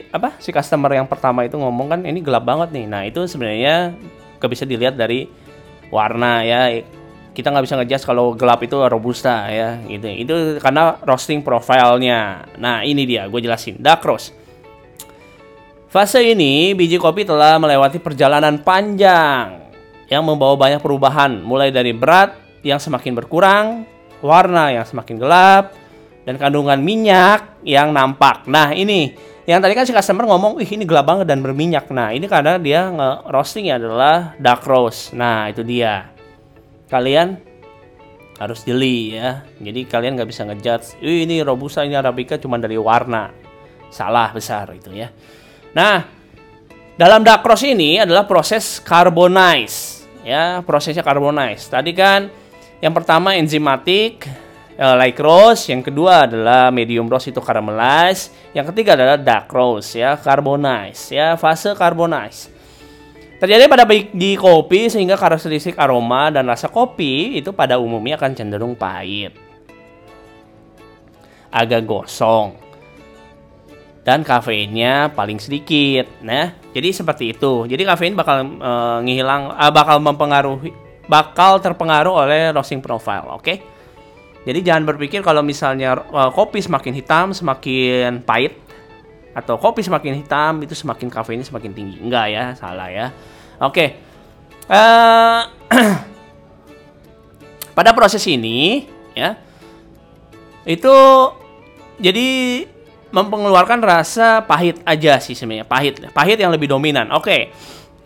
apa 0.09 0.41
si 0.41 0.49
customer 0.49 0.89
yang 0.97 1.05
pertama 1.05 1.45
itu 1.45 1.61
ngomong 1.61 1.93
kan 1.93 2.01
ini 2.09 2.25
gelap 2.25 2.49
banget 2.49 2.73
nih. 2.73 2.87
Nah 2.89 3.05
itu 3.05 3.29
sebenarnya 3.29 3.93
gak 4.41 4.51
bisa 4.51 4.65
dilihat 4.65 4.97
dari 4.97 5.29
warna 5.93 6.41
ya. 6.41 6.73
Kita 7.37 7.53
nggak 7.53 7.69
bisa 7.69 7.77
ngejudge 7.77 8.09
kalau 8.09 8.33
gelap 8.33 8.65
itu 8.65 8.81
robusta 8.81 9.45
ya 9.53 9.77
gitu. 9.85 10.09
Itu 10.09 10.35
karena 10.57 10.97
roasting 11.05 11.45
profilnya. 11.45 12.49
Nah 12.57 12.81
ini 12.81 13.05
dia 13.05 13.29
gue 13.29 13.45
jelasin. 13.45 13.77
Dark 13.77 14.01
roast 14.09 14.33
fase 15.97 16.21
ini 16.21 16.77
biji 16.77 17.01
kopi 17.01 17.25
telah 17.25 17.57
melewati 17.57 17.97
perjalanan 17.97 18.61
panjang 18.61 19.69
yang 20.09 20.25
membawa 20.25 20.57
banyak 20.57 20.81
perubahan. 20.81 21.45
Mulai 21.45 21.69
dari 21.69 21.93
berat 21.93 22.37
yang 22.65 22.81
semakin 22.81 23.13
berkurang 23.17 23.85
warna 24.25 24.73
yang 24.73 24.85
semakin 24.89 25.21
gelap 25.21 25.77
dan 26.27 26.35
kandungan 26.37 26.83
minyak 26.83 27.63
yang 27.63 27.95
nampak. 27.95 28.45
Nah, 28.51 28.75
ini 28.75 29.15
yang 29.47 29.63
tadi 29.63 29.79
kan 29.79 29.87
si 29.87 29.95
customer 29.95 30.27
ngomong, 30.27 30.59
"Wih, 30.59 30.67
ini 30.67 30.83
gelap 30.83 31.07
banget 31.07 31.31
dan 31.31 31.39
berminyak." 31.41 31.87
Nah, 31.95 32.11
ini 32.11 32.27
karena 32.27 32.59
dia 32.59 32.91
nge-roasting 32.91 33.71
adalah 33.71 34.35
dark 34.43 34.67
roast. 34.67 35.15
Nah, 35.15 35.47
itu 35.47 35.63
dia. 35.63 36.11
Kalian 36.91 37.39
harus 38.37 38.67
jeli 38.67 39.17
ya. 39.17 39.47
Jadi 39.63 39.87
kalian 39.87 40.19
nggak 40.19 40.29
bisa 40.29 40.43
ngejudge, 40.45 40.99
"Wih, 40.99 41.25
ini 41.25 41.47
robusta, 41.47 41.87
ini 41.87 41.95
arabica 41.95 42.35
cuma 42.37 42.59
dari 42.59 42.75
warna." 42.75 43.31
Salah 43.87 44.35
besar 44.35 44.75
itu 44.75 44.91
ya. 44.91 45.15
Nah, 45.73 46.03
dalam 46.99 47.23
dark 47.23 47.47
roast 47.47 47.63
ini 47.63 48.03
adalah 48.03 48.27
proses 48.27 48.83
carbonize 48.83 49.97
ya, 50.27 50.59
prosesnya 50.67 51.07
carbonize. 51.07 51.71
Tadi 51.71 51.95
kan 51.95 52.27
yang 52.83 52.91
pertama 52.91 53.39
enzimatik, 53.39 54.27
uh, 54.77 54.95
light 54.97 55.19
roast, 55.19 55.69
yang 55.73 55.81
kedua 55.81 56.29
adalah 56.29 56.69
medium 56.69 57.09
roast 57.09 57.29
itu 57.33 57.41
caramelize, 57.41 58.33
yang 58.53 58.69
ketiga 58.73 58.95
adalah 58.95 59.17
dark 59.17 59.49
roast 59.51 59.97
ya, 59.97 60.17
carbonize 60.21 61.13
ya, 61.13 61.35
fase 61.41 61.73
carbonize. 61.73 62.53
Terjadi 63.37 63.69
pada 63.69 63.85
baik 63.85 64.17
di 64.17 64.33
kopi 64.33 64.89
sehingga 64.89 65.21
karakteristik 65.21 65.77
aroma 65.77 66.33
dan 66.33 66.49
rasa 66.49 66.73
kopi 66.73 67.37
itu 67.37 67.53
pada 67.53 67.77
umumnya 67.77 68.17
akan 68.17 68.33
cenderung 68.33 68.73
pahit. 68.73 69.37
Agak 71.53 71.85
gosong. 71.85 72.57
Dan 74.01 74.25
kafeinnya 74.25 75.13
paling 75.13 75.37
sedikit. 75.37 76.09
Nah, 76.25 76.57
jadi 76.73 76.97
seperti 76.97 77.37
itu. 77.37 77.69
Jadi 77.69 77.83
kafein 77.85 78.17
bakal 78.17 78.57
uh, 78.57 79.05
uh, 79.05 79.73
bakal 79.75 80.01
mempengaruhi 80.01 80.73
bakal 81.05 81.61
terpengaruh 81.61 82.25
oleh 82.25 82.57
roasting 82.57 82.81
profile, 82.81 83.37
oke? 83.37 83.45
Okay? 83.45 83.76
Jadi 84.47 84.63
jangan 84.63 84.87
berpikir 84.87 85.27
kalau 85.27 85.43
misalnya 85.43 85.99
uh, 86.15 86.31
kopi 86.31 86.63
semakin 86.63 86.95
hitam 86.95 87.35
semakin 87.35 88.23
pahit 88.23 88.55
atau 89.35 89.59
kopi 89.59 89.83
semakin 89.83 90.23
hitam 90.23 90.63
itu 90.63 90.73
semakin 90.73 91.11
kafeinnya 91.11 91.43
semakin 91.43 91.75
tinggi. 91.75 91.99
Enggak 91.99 92.27
ya, 92.31 92.45
salah 92.55 92.87
ya. 92.87 93.11
Oke. 93.59 93.75
Okay. 93.75 93.89
Uh, 94.71 95.43
eh, 95.75 95.95
pada 97.77 97.91
proses 97.93 98.23
ini 98.27 98.89
ya 99.15 99.37
itu 100.67 100.97
jadi 102.03 102.29
mempengeluarkan 103.15 103.79
rasa 103.85 104.43
pahit 104.43 104.83
aja 104.83 105.23
sih 105.23 105.39
sebenarnya 105.39 105.69
pahit 105.69 106.03
pahit 106.11 106.43
yang 106.43 106.51
lebih 106.51 106.67
dominan 106.67 107.15
oke 107.15 107.31
okay 107.31 107.55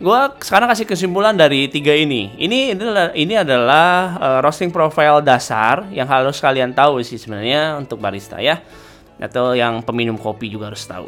gue 0.01 0.21
sekarang 0.41 0.65
kasih 0.73 0.89
kesimpulan 0.89 1.37
dari 1.37 1.69
tiga 1.69 1.93
ini. 1.93 2.33
Ini 2.41 2.73
adalah 2.73 3.13
ini 3.13 3.33
adalah 3.37 3.89
uh, 4.17 4.39
roasting 4.41 4.73
profile 4.73 5.21
dasar 5.21 5.85
yang 5.93 6.09
harus 6.09 6.41
kalian 6.41 6.73
tahu 6.73 7.05
sih 7.05 7.21
sebenarnya 7.21 7.77
untuk 7.77 8.01
barista 8.01 8.41
ya, 8.41 8.57
atau 9.21 9.53
yang 9.53 9.85
peminum 9.85 10.17
kopi 10.17 10.49
juga 10.49 10.73
harus 10.73 10.81
tahu. 10.89 11.05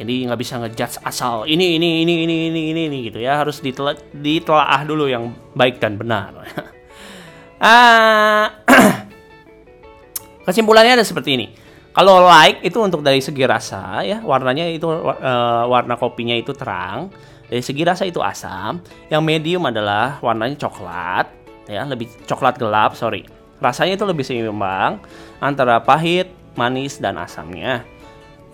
Jadi 0.00 0.24
nggak 0.24 0.40
bisa 0.40 0.56
ngejudge 0.56 1.04
asal 1.04 1.44
ini 1.44 1.76
ini 1.76 2.00
ini 2.00 2.24
ini 2.24 2.34
ini 2.48 2.62
ini 2.72 2.82
ini 2.88 2.98
gitu 3.12 3.20
ya 3.20 3.44
harus 3.44 3.60
ditela 3.60 3.92
ditelaah 4.16 4.80
dulu 4.88 5.04
yang 5.04 5.36
baik 5.52 5.76
dan 5.76 6.00
benar. 6.00 6.32
ah, 7.60 8.48
kesimpulannya 10.48 10.96
ada 10.96 11.04
seperti 11.04 11.36
ini. 11.36 11.46
Kalau 11.92 12.24
like 12.24 12.64
itu 12.64 12.80
untuk 12.80 13.04
dari 13.04 13.20
segi 13.20 13.44
rasa 13.44 14.00
ya 14.00 14.24
warnanya 14.24 14.64
itu 14.64 14.88
uh, 14.88 15.68
warna 15.68 16.00
kopinya 16.00 16.32
itu 16.32 16.56
terang 16.56 17.12
dari 17.52 17.60
segi 17.60 17.84
rasa 17.84 18.08
itu 18.08 18.24
asam, 18.24 18.80
yang 19.12 19.20
medium 19.20 19.68
adalah 19.68 20.16
warnanya 20.24 20.56
coklat, 20.56 21.28
ya 21.68 21.84
lebih 21.84 22.08
coklat 22.24 22.56
gelap, 22.56 22.96
sorry. 22.96 23.28
Rasanya 23.60 24.00
itu 24.00 24.08
lebih 24.08 24.24
seimbang 24.24 24.96
antara 25.36 25.76
pahit, 25.84 26.32
manis 26.56 26.96
dan 26.96 27.20
asamnya. 27.20 27.84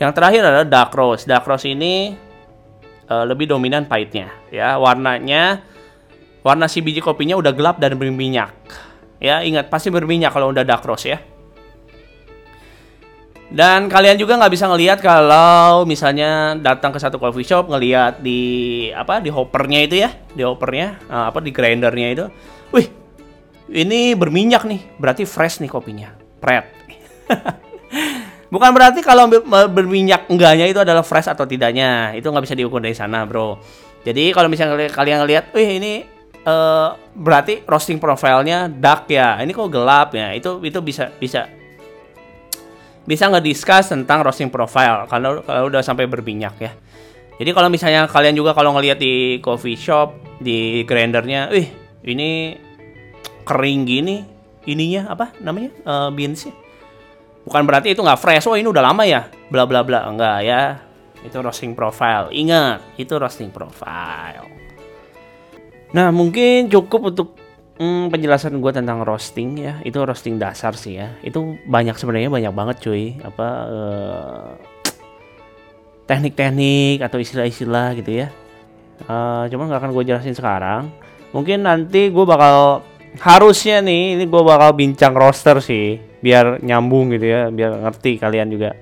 Yang 0.02 0.18
terakhir 0.18 0.42
adalah 0.42 0.66
dark 0.66 0.90
roast. 0.98 1.30
Dark 1.30 1.46
roast 1.46 1.70
ini 1.70 2.18
uh, 3.06 3.22
lebih 3.22 3.46
dominan 3.46 3.86
pahitnya, 3.86 4.34
ya. 4.50 4.74
Warnanya 4.82 5.62
warna 6.42 6.66
si 6.66 6.82
biji 6.82 6.98
kopinya 6.98 7.38
udah 7.38 7.54
gelap 7.54 7.78
dan 7.78 7.94
berminyak. 7.94 8.50
Ya, 9.22 9.46
ingat 9.46 9.70
pasti 9.70 9.94
berminyak 9.94 10.34
kalau 10.34 10.50
udah 10.50 10.66
dark 10.66 10.82
roast 10.82 11.06
ya. 11.06 11.22
Dan 13.48 13.88
kalian 13.88 14.20
juga 14.20 14.36
nggak 14.36 14.52
bisa 14.52 14.68
ngelihat 14.68 15.00
kalau 15.00 15.88
misalnya 15.88 16.52
datang 16.60 16.92
ke 16.92 17.00
satu 17.00 17.16
coffee 17.16 17.48
shop 17.48 17.72
ngelihat 17.72 18.20
di 18.20 18.40
apa 18.92 19.24
di 19.24 19.32
hoppernya 19.32 19.80
itu 19.88 20.04
ya, 20.04 20.12
di 20.36 20.44
hoppernya 20.44 21.00
uh, 21.08 21.32
apa 21.32 21.40
di 21.40 21.48
grindernya 21.48 22.08
itu, 22.12 22.24
wih 22.76 22.92
ini 23.72 24.12
berminyak 24.12 24.68
nih, 24.68 24.80
berarti 25.00 25.24
fresh 25.24 25.64
nih 25.64 25.70
kopinya, 25.72 26.12
pret. 26.44 26.68
Bukan 28.52 28.70
berarti 28.72 29.00
kalau 29.00 29.28
berminyak 29.68 30.28
enggaknya 30.28 30.68
itu 30.68 30.80
adalah 30.84 31.04
fresh 31.04 31.32
atau 31.32 31.48
tidaknya, 31.48 32.16
itu 32.16 32.28
nggak 32.28 32.44
bisa 32.44 32.56
diukur 32.56 32.84
dari 32.84 32.96
sana, 32.96 33.24
bro. 33.24 33.60
Jadi 34.04 34.28
kalau 34.32 34.52
misalnya 34.52 34.92
kalian 34.92 35.24
ngelihat, 35.24 35.56
wih 35.56 35.68
ini 35.80 36.04
uh, 36.44 36.96
berarti 37.16 37.64
roasting 37.64 37.96
profilnya 37.96 38.68
dark 38.68 39.08
ya, 39.08 39.40
ini 39.40 39.56
kok 39.56 39.72
gelap 39.72 40.12
ya, 40.12 40.36
itu 40.36 40.60
itu 40.64 40.80
bisa 40.84 41.12
bisa 41.16 41.48
bisa 43.08 43.24
nge-discuss 43.32 43.96
tentang 43.96 44.20
roasting 44.20 44.52
profile 44.52 45.08
kalau 45.08 45.40
kalau 45.40 45.72
udah 45.72 45.80
sampai 45.80 46.04
berminyak 46.04 46.54
ya. 46.60 46.72
Jadi 47.40 47.50
kalau 47.56 47.72
misalnya 47.72 48.04
kalian 48.04 48.36
juga 48.36 48.52
kalau 48.52 48.76
ngelihat 48.76 49.00
di 49.00 49.40
coffee 49.40 49.78
shop 49.78 50.12
di 50.42 50.84
grindernya, 50.84 51.48
wih 51.48 51.72
ini 52.04 52.58
kering 53.48 53.88
gini, 53.88 54.26
ininya 54.68 55.08
apa 55.16 55.32
namanya 55.40 55.72
uh, 55.88 56.10
beansnya. 56.12 56.52
Bukan 57.48 57.64
berarti 57.64 57.96
itu 57.96 58.04
nggak 58.04 58.20
fresh. 58.20 58.44
Oh 58.44 58.58
ini 58.60 58.68
udah 58.68 58.84
lama 58.84 59.08
ya, 59.08 59.30
bla 59.48 59.64
bla 59.64 59.80
bla. 59.80 60.04
Enggak 60.04 60.38
ya. 60.44 60.84
Itu 61.24 61.40
roasting 61.40 61.72
profile. 61.72 62.28
Ingat, 62.34 63.00
itu 63.00 63.14
roasting 63.16 63.48
profile. 63.48 64.44
Nah 65.96 66.12
mungkin 66.12 66.68
cukup 66.68 67.14
untuk 67.14 67.37
Hmm, 67.78 68.10
penjelasan 68.10 68.58
gue 68.58 68.72
tentang 68.74 69.06
roasting 69.06 69.54
ya, 69.54 69.78
itu 69.86 70.02
roasting 70.02 70.34
dasar 70.34 70.74
sih 70.74 70.98
ya. 70.98 71.14
Itu 71.22 71.62
banyak 71.62 71.94
sebenarnya 71.94 72.26
banyak 72.26 72.50
banget 72.50 72.76
cuy. 72.82 73.14
Apa 73.22 73.48
uh, 73.70 74.50
teknik-teknik 76.10 76.98
atau 77.06 77.22
istilah-istilah 77.22 77.94
gitu 78.02 78.26
ya. 78.26 78.34
Uh, 79.06 79.46
cuman 79.46 79.70
nggak 79.70 79.78
akan 79.78 79.92
gue 79.94 80.04
jelasin 80.10 80.34
sekarang. 80.34 80.90
Mungkin 81.30 81.62
nanti 81.62 82.10
gue 82.10 82.24
bakal 82.26 82.82
harusnya 83.22 83.78
nih 83.78 84.18
ini 84.18 84.24
gue 84.26 84.42
bakal 84.42 84.74
bincang 84.74 85.14
roster 85.14 85.62
sih, 85.62 86.02
biar 86.18 86.58
nyambung 86.58 87.14
gitu 87.14 87.30
ya, 87.30 87.46
biar 87.54 87.78
ngerti 87.78 88.18
kalian 88.18 88.50
juga 88.50 88.74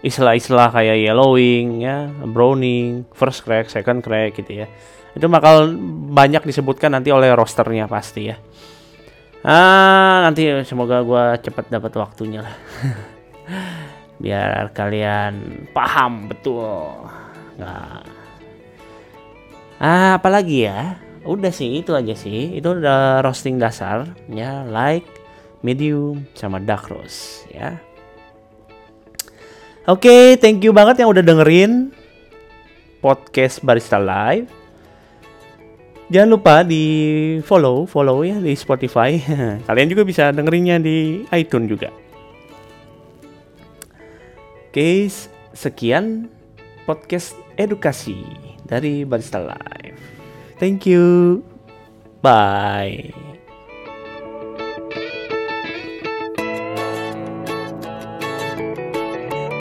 istilah-istilah 0.00 0.72
kayak 0.72 0.96
yellowing 0.96 1.84
ya, 1.84 2.08
browning, 2.24 3.04
first 3.12 3.44
crack, 3.44 3.68
second 3.68 4.00
crack 4.00 4.32
gitu 4.32 4.64
ya 4.64 4.66
itu 5.14 5.26
bakal 5.26 5.74
banyak 6.14 6.46
disebutkan 6.46 6.94
nanti 6.94 7.10
oleh 7.10 7.34
rosternya 7.34 7.90
pasti 7.90 8.30
ya. 8.30 8.36
Ah 9.40 10.28
nanti 10.28 10.46
semoga 10.68 11.00
gue 11.00 11.24
cepat 11.42 11.72
dapat 11.72 11.92
waktunya 11.96 12.44
lah. 12.44 12.56
Biar 14.22 14.70
kalian 14.76 15.66
paham 15.72 16.28
betul. 16.30 17.08
Nggak. 17.58 18.04
Ah 19.80 20.20
apalagi 20.20 20.68
ya? 20.68 21.00
Udah 21.24 21.50
sih 21.50 21.80
itu 21.80 21.96
aja 21.96 22.12
sih. 22.12 22.54
Itu 22.54 22.78
udah 22.78 23.24
roasting 23.24 23.56
dasar 23.56 24.06
ya 24.28 24.62
like 24.68 25.08
medium 25.64 26.28
sama 26.36 26.60
dark 26.62 26.86
roast 26.92 27.48
ya. 27.50 27.80
Oke 29.88 30.06
okay, 30.06 30.24
thank 30.36 30.60
you 30.60 30.76
banget 30.76 31.02
yang 31.02 31.10
udah 31.10 31.24
dengerin 31.24 31.90
podcast 33.00 33.64
barista 33.64 33.96
live 33.96 34.59
Jangan 36.10 36.28
lupa 36.34 36.66
di 36.66 36.84
follow, 37.46 37.86
follow 37.86 38.26
ya 38.26 38.42
di 38.42 38.58
Spotify. 38.58 39.14
Kalian 39.66 39.88
juga 39.88 40.02
bisa 40.02 40.34
dengerinnya 40.34 40.82
di 40.82 41.22
iTunes 41.30 41.70
juga. 41.70 41.94
Oke, 44.70 45.06
sekian 45.54 46.26
podcast 46.82 47.38
edukasi 47.54 48.26
dari 48.66 49.06
Barista 49.06 49.38
Live. 49.38 49.98
Thank 50.58 50.90
you. 50.90 51.42
Bye. 52.22 53.29